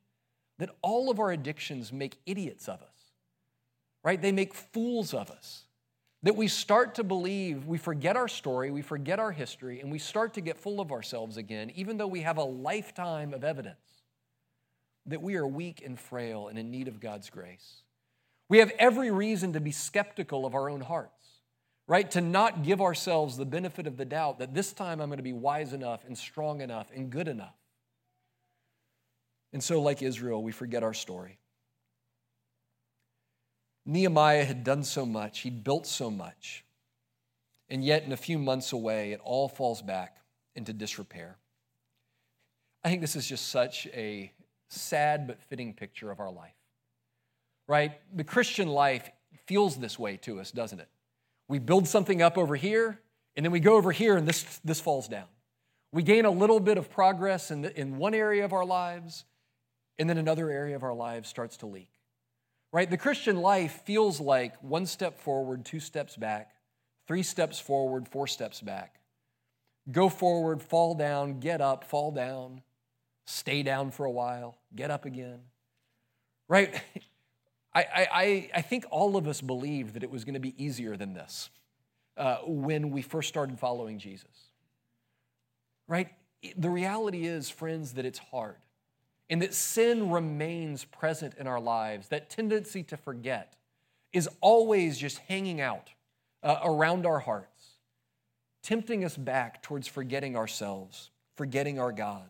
[0.58, 3.12] that all of our addictions make idiots of us,
[4.02, 4.20] right?
[4.20, 5.66] They make fools of us.
[6.24, 10.00] That we start to believe, we forget our story, we forget our history, and we
[10.00, 14.02] start to get full of ourselves again, even though we have a lifetime of evidence
[15.06, 17.83] that we are weak and frail and in need of God's grace.
[18.54, 21.40] We have every reason to be skeptical of our own hearts,
[21.88, 22.08] right?
[22.12, 25.24] To not give ourselves the benefit of the doubt that this time I'm going to
[25.24, 27.56] be wise enough and strong enough and good enough.
[29.52, 31.40] And so, like Israel, we forget our story.
[33.86, 36.64] Nehemiah had done so much, he'd built so much,
[37.68, 40.18] and yet in a few months away, it all falls back
[40.54, 41.38] into disrepair.
[42.84, 44.30] I think this is just such a
[44.68, 46.53] sad but fitting picture of our life
[47.66, 47.92] right?
[48.14, 49.10] The Christian life
[49.46, 50.88] feels this way to us, doesn't it?
[51.48, 53.00] We build something up over here,
[53.36, 55.26] and then we go over here, and this, this falls down.
[55.92, 59.24] We gain a little bit of progress in, the, in one area of our lives,
[59.98, 61.90] and then another area of our lives starts to leak.
[62.72, 62.90] Right?
[62.90, 66.50] The Christian life feels like one step forward, two steps back,
[67.06, 68.96] three steps forward, four steps back.
[69.92, 72.62] Go forward, fall down, get up, fall down,
[73.26, 75.40] stay down for a while, get up again.
[76.48, 76.74] Right?
[77.74, 80.96] I, I, I think all of us believed that it was going to be easier
[80.96, 81.50] than this
[82.16, 84.50] uh, when we first started following Jesus.
[85.88, 86.08] Right?
[86.56, 88.56] The reality is, friends, that it's hard
[89.28, 92.08] and that sin remains present in our lives.
[92.08, 93.56] That tendency to forget
[94.12, 95.90] is always just hanging out
[96.42, 97.78] uh, around our hearts,
[98.62, 102.28] tempting us back towards forgetting ourselves, forgetting our God.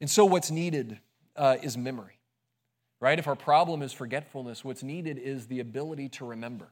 [0.00, 0.98] And so, what's needed
[1.36, 2.18] uh, is memory
[3.02, 3.18] right?
[3.18, 6.68] If our problem is forgetfulness, what's needed is the ability to remember.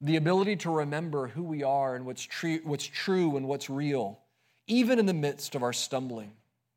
[0.00, 4.18] The ability to remember who we are and what's, true, what's true and what's real,
[4.66, 6.32] even in the midst of our stumbling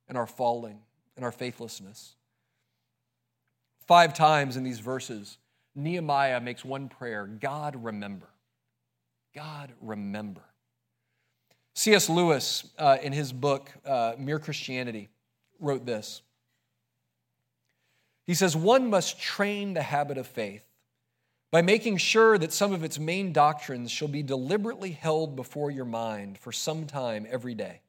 [0.09, 0.79] and our falling
[1.15, 2.15] and our faithlessness.
[3.88, 5.38] Five times in these verses,
[5.73, 8.27] Nehemiah makes one prayer God, remember.
[9.33, 10.41] God, remember.
[11.75, 12.09] C.S.
[12.09, 15.07] Lewis, uh, in his book, uh, Mere Christianity,
[15.61, 16.23] wrote this
[18.25, 20.63] he says, one must train the habit of faith
[21.51, 25.85] by making sure that some of its main doctrines shall be deliberately held before your
[25.85, 27.81] mind for some time every day.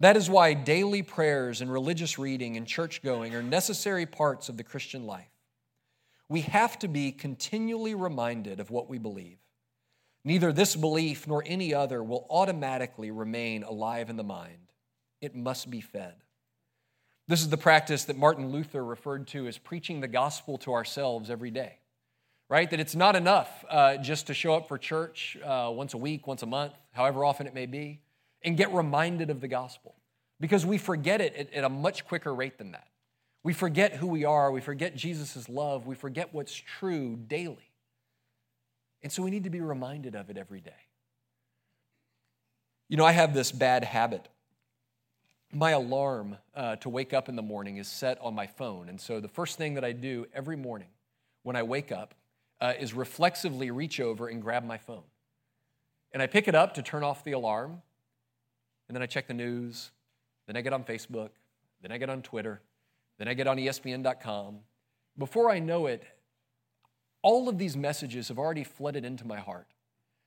[0.00, 4.56] That is why daily prayers and religious reading and church going are necessary parts of
[4.56, 5.30] the Christian life.
[6.28, 9.38] We have to be continually reminded of what we believe.
[10.24, 14.72] Neither this belief nor any other will automatically remain alive in the mind.
[15.20, 16.14] It must be fed.
[17.28, 21.28] This is the practice that Martin Luther referred to as preaching the gospel to ourselves
[21.28, 21.78] every day,
[22.48, 22.70] right?
[22.70, 26.28] That it's not enough uh, just to show up for church uh, once a week,
[26.28, 28.00] once a month, however often it may be,
[28.44, 29.96] and get reminded of the gospel
[30.38, 32.86] because we forget it at, at a much quicker rate than that.
[33.42, 37.70] We forget who we are, we forget Jesus' love, we forget what's true daily.
[39.02, 40.72] And so we need to be reminded of it every day.
[42.88, 44.28] You know, I have this bad habit.
[45.52, 48.88] My alarm uh, to wake up in the morning is set on my phone.
[48.88, 50.88] And so the first thing that I do every morning
[51.42, 52.14] when I wake up
[52.60, 55.04] uh, is reflexively reach over and grab my phone.
[56.12, 57.82] And I pick it up to turn off the alarm.
[58.88, 59.90] And then I check the news.
[60.46, 61.30] Then I get on Facebook.
[61.82, 62.60] Then I get on Twitter.
[63.18, 64.58] Then I get on ESPN.com.
[65.18, 66.04] Before I know it,
[67.22, 69.66] all of these messages have already flooded into my heart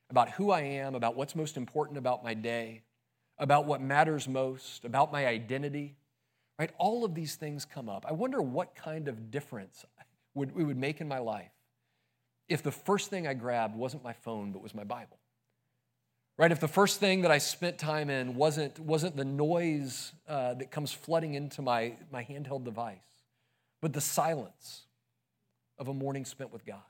[0.09, 2.81] about who I am, about what's most important about my day,
[3.39, 5.95] about what matters most, about my identity.
[6.59, 6.71] Right?
[6.77, 8.05] All of these things come up.
[8.07, 9.85] I wonder what kind of difference
[10.33, 11.51] would, it would make in my life
[12.49, 15.17] if the first thing I grabbed wasn't my phone, but was my Bible.
[16.37, 16.51] Right?
[16.51, 20.71] If the first thing that I spent time in wasn't, wasn't the noise uh, that
[20.71, 22.97] comes flooding into my, my handheld device,
[23.81, 24.83] but the silence
[25.77, 26.81] of a morning spent with God.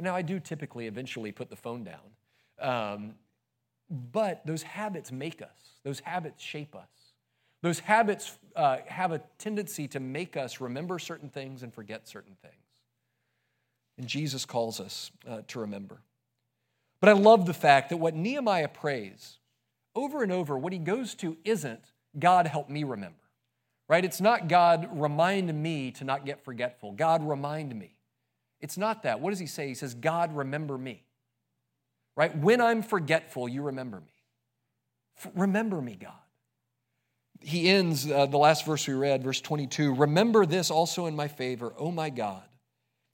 [0.00, 2.00] Now, I do typically eventually put the phone down,
[2.58, 3.14] um,
[3.94, 6.88] but those habits make us, those habits shape us.
[7.62, 12.36] Those habits uh, have a tendency to make us remember certain things and forget certain
[12.42, 12.54] things.
[13.96, 16.00] And Jesus calls us uh, to remember.
[17.00, 19.38] But I love the fact that what Nehemiah prays
[19.94, 23.16] over and over, what he goes to isn't, God, help me remember,
[23.88, 24.04] right?
[24.04, 26.92] It's not, God, remind me to not get forgetful.
[26.92, 27.94] God, remind me.
[28.60, 29.20] It's not that.
[29.20, 29.68] What does he say?
[29.68, 31.04] He says, God, remember me.
[32.16, 32.36] Right?
[32.36, 34.12] When I'm forgetful, you remember me.
[35.18, 36.12] F- remember me, God.
[37.40, 41.28] He ends uh, the last verse we read, verse 22 Remember this also in my
[41.28, 42.44] favor, O my God,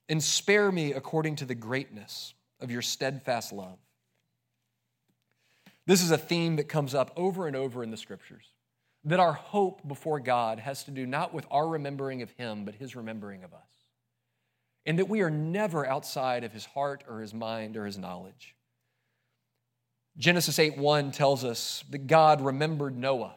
[0.08, 3.78] and spare me according to the greatness of your steadfast love.
[5.86, 8.44] This is a theme that comes up over and over in the scriptures
[9.04, 12.74] that our hope before God has to do not with our remembering of Him, but
[12.74, 13.80] His remembering of us
[14.86, 18.54] and that we are never outside of his heart or his mind or his knowledge.
[20.20, 23.37] Genesis 8:1 tells us that God remembered Noah.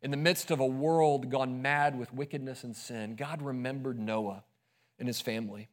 [0.00, 4.44] In the midst of a world gone mad with wickedness and sin, God remembered Noah
[4.98, 5.68] and his family.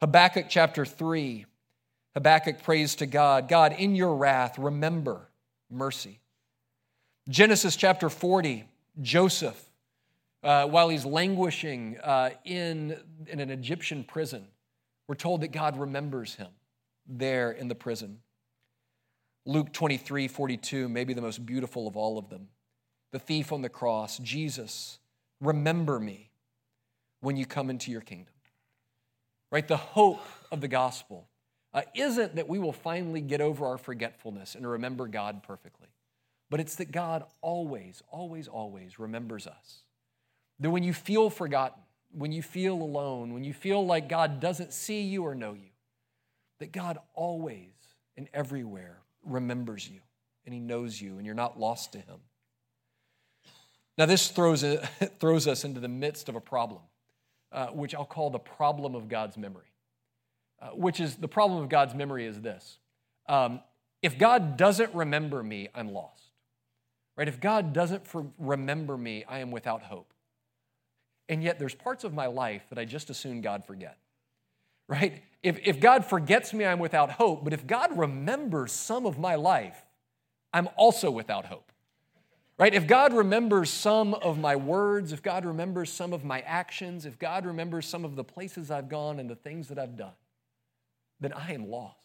[0.00, 1.46] Habakkuk chapter 3,
[2.14, 5.28] Habakkuk prays to God, God, in your wrath, remember
[5.70, 6.20] mercy.
[7.28, 8.68] Genesis chapter 40,
[9.00, 9.66] Joseph
[10.46, 14.46] uh, while he's languishing uh, in, in an Egyptian prison.
[15.08, 16.48] We're told that God remembers him
[17.06, 18.20] there in the prison.
[19.46, 22.48] Luke 23 42, maybe the most beautiful of all of them.
[23.12, 24.98] The thief on the cross, Jesus,
[25.40, 26.30] remember me
[27.20, 28.34] when you come into your kingdom.
[29.52, 29.66] Right?
[29.66, 31.28] The hope of the gospel
[31.72, 35.88] uh, isn't that we will finally get over our forgetfulness and remember God perfectly,
[36.50, 39.84] but it's that God always, always, always remembers us.
[40.58, 41.80] That when you feel forgotten,
[42.10, 45.70] when you feel alone, when you feel like God doesn't see you or know you,
[46.58, 47.70] that God always
[48.16, 50.00] and everywhere remembers you
[50.44, 52.20] and He knows you and you're not lost to Him.
[53.98, 54.62] Now, this throws,
[55.18, 56.82] throws us into the midst of a problem,
[57.52, 59.72] uh, which I'll call the problem of God's memory,
[60.60, 62.78] uh, which is the problem of God's memory is this.
[63.28, 63.60] Um,
[64.02, 66.30] if God doesn't remember me, I'm lost.
[67.16, 67.28] Right?
[67.28, 70.12] If God doesn't for, remember me, I am without hope.
[71.28, 73.96] And yet there's parts of my life that I just assume God forget.
[74.88, 75.22] Right?
[75.42, 77.44] If, if God forgets me, I'm without hope.
[77.44, 79.84] But if God remembers some of my life,
[80.52, 81.72] I'm also without hope.
[82.58, 82.74] Right?
[82.74, 87.18] If God remembers some of my words, if God remembers some of my actions, if
[87.18, 90.14] God remembers some of the places I've gone and the things that I've done,
[91.20, 91.96] then I am lost.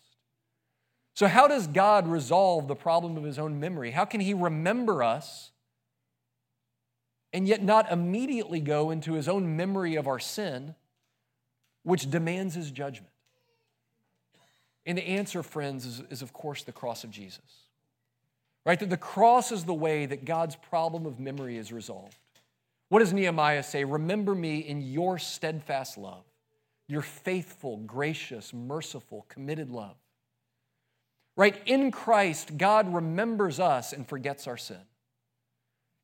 [1.13, 3.91] So, how does God resolve the problem of his own memory?
[3.91, 5.51] How can he remember us
[7.33, 10.75] and yet not immediately go into his own memory of our sin,
[11.83, 13.11] which demands his judgment?
[14.85, 17.39] And the answer, friends, is, is of course the cross of Jesus.
[18.65, 18.79] Right?
[18.79, 22.17] That the cross is the way that God's problem of memory is resolved.
[22.89, 23.83] What does Nehemiah say?
[23.83, 26.23] Remember me in your steadfast love,
[26.87, 29.95] your faithful, gracious, merciful, committed love.
[31.37, 31.55] Right?
[31.65, 34.81] In Christ, God remembers us and forgets our sin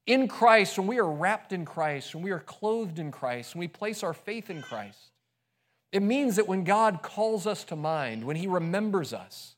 [0.07, 3.59] in Christ, when we are wrapped in Christ, when we are clothed in Christ, when
[3.59, 5.11] we place our faith in Christ,
[5.91, 9.55] it means that when God calls us to mind, when He remembers us,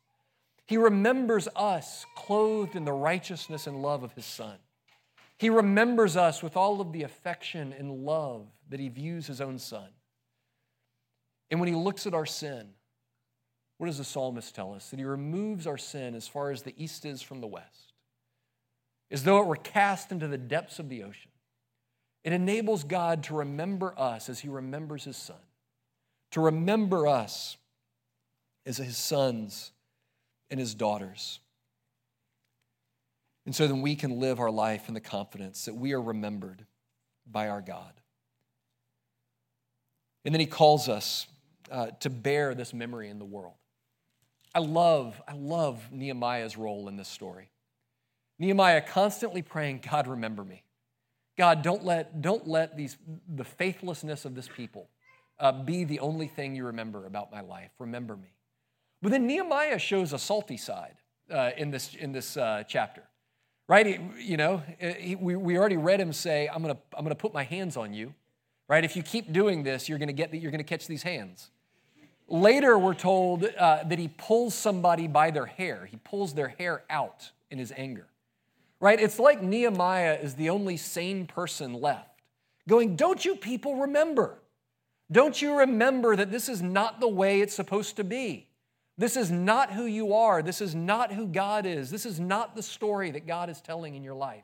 [0.66, 4.58] He remembers us clothed in the righteousness and love of His Son.
[5.38, 9.58] He remembers us with all of the affection and love that He views His own
[9.58, 9.88] Son.
[11.50, 12.70] And when He looks at our sin,
[13.78, 14.90] what does the psalmist tell us?
[14.90, 17.94] That He removes our sin as far as the east is from the west,
[19.10, 21.32] as though it were cast into the depths of the ocean.
[22.24, 25.38] It enables God to remember us as He remembers His Son,
[26.32, 27.58] to remember us
[28.66, 29.72] as His sons
[30.50, 31.40] and His daughters.
[33.46, 36.66] And so then we can live our life in the confidence that we are remembered
[37.30, 37.94] by our God.
[40.24, 41.28] And then He calls us
[41.72, 43.56] uh, to bear this memory in the world.
[44.54, 47.50] I love, I love Nehemiah's role in this story.
[48.40, 50.64] Nehemiah constantly praying, God, remember me.
[51.38, 54.90] God, don't let, don't let these, the faithlessness of this people
[55.40, 57.72] uh, be the only thing you remember about my life.
[57.80, 58.34] Remember me.
[59.02, 60.96] But then Nehemiah shows a salty side
[61.32, 63.04] uh, in this, in this uh, chapter,
[63.68, 63.86] right?
[63.86, 64.00] He,
[64.32, 67.34] you know, he, we, we already read him say, I'm going to I'm to put
[67.34, 68.14] my hands on you,
[68.68, 68.84] right?
[68.84, 71.50] If you keep doing this, you're going to get you're going to catch these hands.
[72.28, 75.88] Later, we're told uh, that he pulls somebody by their hair.
[75.90, 78.10] He pulls their hair out in his anger
[78.80, 79.00] right?
[79.00, 82.22] It's like Nehemiah is the only sane person left,
[82.68, 84.40] going, Don't you people remember?
[85.12, 88.48] Don't you remember that this is not the way it's supposed to be?
[88.98, 90.44] This is not who you are.
[90.44, 91.90] This is not who God is.
[91.90, 94.44] This is not the story that God is telling in your life.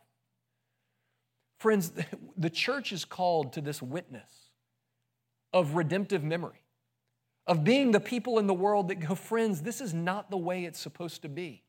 [1.59, 1.91] Friends,
[2.37, 4.31] the church is called to this witness
[5.53, 6.63] of redemptive memory,
[7.45, 10.65] of being the people in the world that go, friends, this is not the way
[10.65, 11.63] it's supposed to be.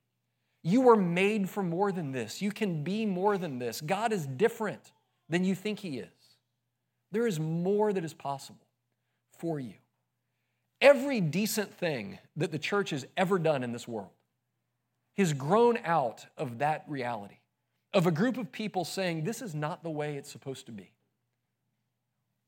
[0.62, 2.40] You were made for more than this.
[2.40, 3.80] You can be more than this.
[3.80, 4.92] God is different
[5.28, 6.09] than you think He is.
[7.12, 8.65] There is more that is possible
[9.39, 9.74] for you.
[10.80, 14.11] Every decent thing that the church has ever done in this world
[15.16, 17.39] has grown out of that reality
[17.95, 20.93] of a group of people saying, This is not the way it's supposed to be.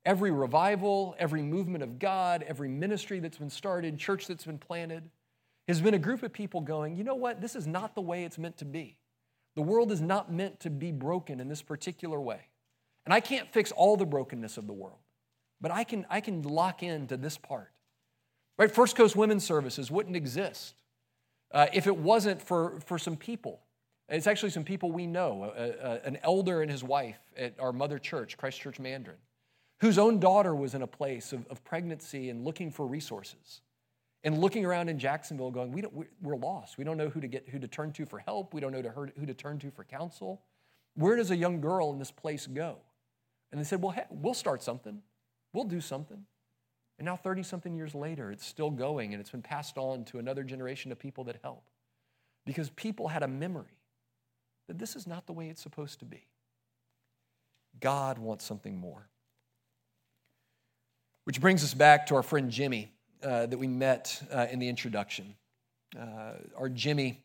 [0.05, 5.11] Every revival, every movement of God, every ministry that's been started, church that's been planted,
[5.69, 7.43] has been a group of people going, you know what?
[7.43, 8.97] This is not the way it's meant to be.
[9.55, 12.41] The world is not meant to be broken in this particular way.
[13.05, 14.99] And I can't fix all the brokenness of the world,
[15.61, 17.73] but I can, I can lock into this part.
[18.59, 18.71] Right?
[18.71, 20.75] First Coast Women's Services wouldn't exist
[21.53, 23.61] uh, if it wasn't for, for some people.
[24.09, 25.53] It's actually some people we know,
[26.03, 29.19] an elder and his wife at our mother church, Christ Church Mandarin,
[29.81, 33.61] whose own daughter was in a place of, of pregnancy and looking for resources
[34.25, 36.79] and looking around in Jacksonville going, we don't, we're lost.
[36.79, 38.55] We don't know who to, get, who to turn to for help.
[38.55, 40.41] We don't know who to turn to for counsel.
[40.95, 42.79] Where does a young girl in this place go?
[43.53, 45.03] And they said, well, hey, we'll start something.
[45.59, 46.25] We'll do something.
[47.01, 50.21] And now, 30 something years later, it's still going and it's been passed on to
[50.21, 51.65] another generation of people that help.
[52.47, 53.77] Because people had a memory
[54.69, 56.29] that this is not the way it's supposed to be.
[57.81, 59.09] God wants something more.
[61.25, 62.93] Which brings us back to our friend Jimmy
[63.25, 65.35] uh, that we met uh, in the introduction.
[65.99, 67.21] Uh, our Jimmy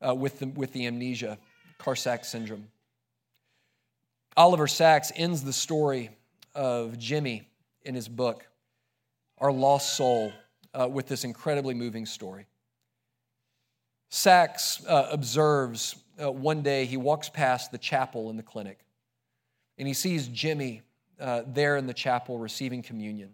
[0.00, 1.38] uh, with, the, with the amnesia,
[1.80, 2.68] Korsakoff's syndrome.
[4.36, 6.10] Oliver Sacks ends the story
[6.54, 7.48] of Jimmy
[7.84, 8.46] in his book,
[9.38, 10.32] Our Lost Soul,
[10.72, 12.46] uh, with this incredibly moving story.
[14.08, 18.84] Sacks uh, observes uh, one day he walks past the chapel in the clinic
[19.78, 20.82] and he sees Jimmy
[21.20, 23.30] uh, there in the chapel receiving communion.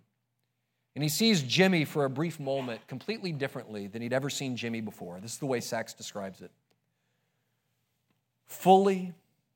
[0.94, 4.80] And he sees Jimmy for a brief moment completely differently than he'd ever seen Jimmy
[4.80, 5.20] before.
[5.20, 6.50] This is the way Sacks describes it.
[8.46, 9.12] Fully,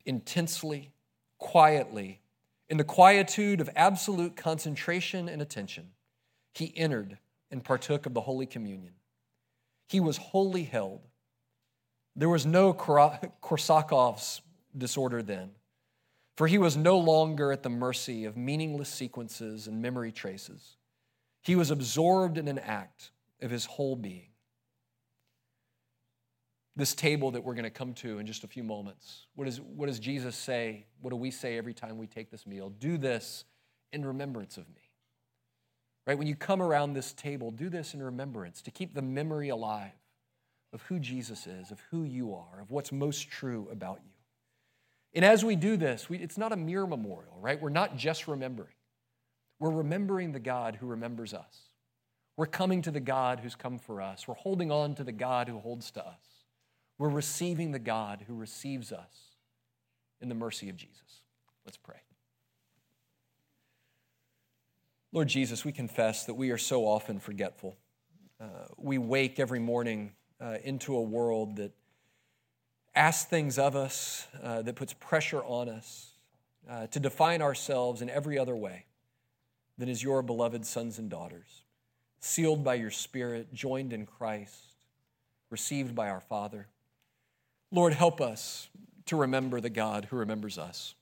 [0.07, 0.90] intensely,
[1.38, 2.20] quietly,
[2.69, 5.91] in the quietude of absolute concentration and attention,
[6.55, 7.19] he entered
[7.51, 8.95] and partook of the Holy Communion.
[9.89, 11.03] He was wholly held.
[12.17, 14.41] There was no Korsakoff's
[14.77, 15.51] disorder then,
[16.37, 20.77] for he was no longer at the mercy of meaningless sequences and memory traces.
[21.43, 23.11] He was absorbed in an act
[23.43, 24.34] of his whole being.
[26.77, 29.61] This table that we're going to come to in just a few moments, what, is,
[29.61, 30.87] what does Jesus say?
[31.01, 32.70] What do we say every time we take this meal?
[32.70, 33.45] Do this
[33.93, 34.91] in remembrance of me.
[36.07, 36.18] Right?
[36.18, 39.93] When you come around this table, do this in remembrance to keep the memory alive
[40.72, 44.11] of who Jesus is, of who you are, of what's most true about you.
[45.14, 47.61] And as we do this, we, it's not a mere memorial, right?
[47.61, 48.75] We're not just remembering.
[49.61, 51.68] We're remembering the God who remembers us.
[52.37, 54.27] We're coming to the God who's come for us.
[54.27, 56.34] We're holding on to the God who holds to us.
[56.99, 59.30] We're receiving the God who receives us
[60.20, 61.22] in the mercy of Jesus.
[61.64, 61.97] Let's pray.
[65.12, 67.76] Lord Jesus, we confess that we are so often forgetful.
[68.40, 71.72] Uh, we wake every morning uh, into a world that
[72.95, 76.14] asks things of us, uh, that puts pressure on us
[76.68, 78.86] uh, to define ourselves in every other way
[79.78, 81.62] than as your beloved sons and daughters,
[82.20, 84.74] sealed by your Spirit, joined in Christ,
[85.51, 86.68] received by our Father.
[87.75, 88.68] Lord, help us
[89.07, 90.95] to remember the God who remembers us.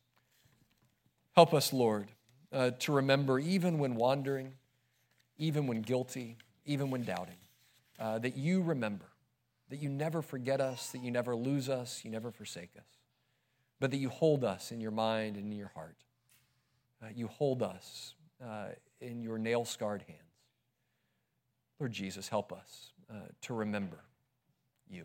[1.36, 2.08] Help us, Lord,
[2.50, 4.54] uh, to remember even when wandering,
[5.36, 7.36] even when guilty, even when doubting,
[8.00, 9.04] uh, that you remember,
[9.68, 12.88] that you never forget us, that you never lose us, you never forsake us,
[13.78, 15.98] but that you hold us in your mind and in your heart.
[17.02, 18.68] Uh, you hold us uh,
[19.02, 20.20] in your nail scarred hands.
[21.78, 23.98] Lord Jesus, help us uh, to remember
[24.88, 25.04] you.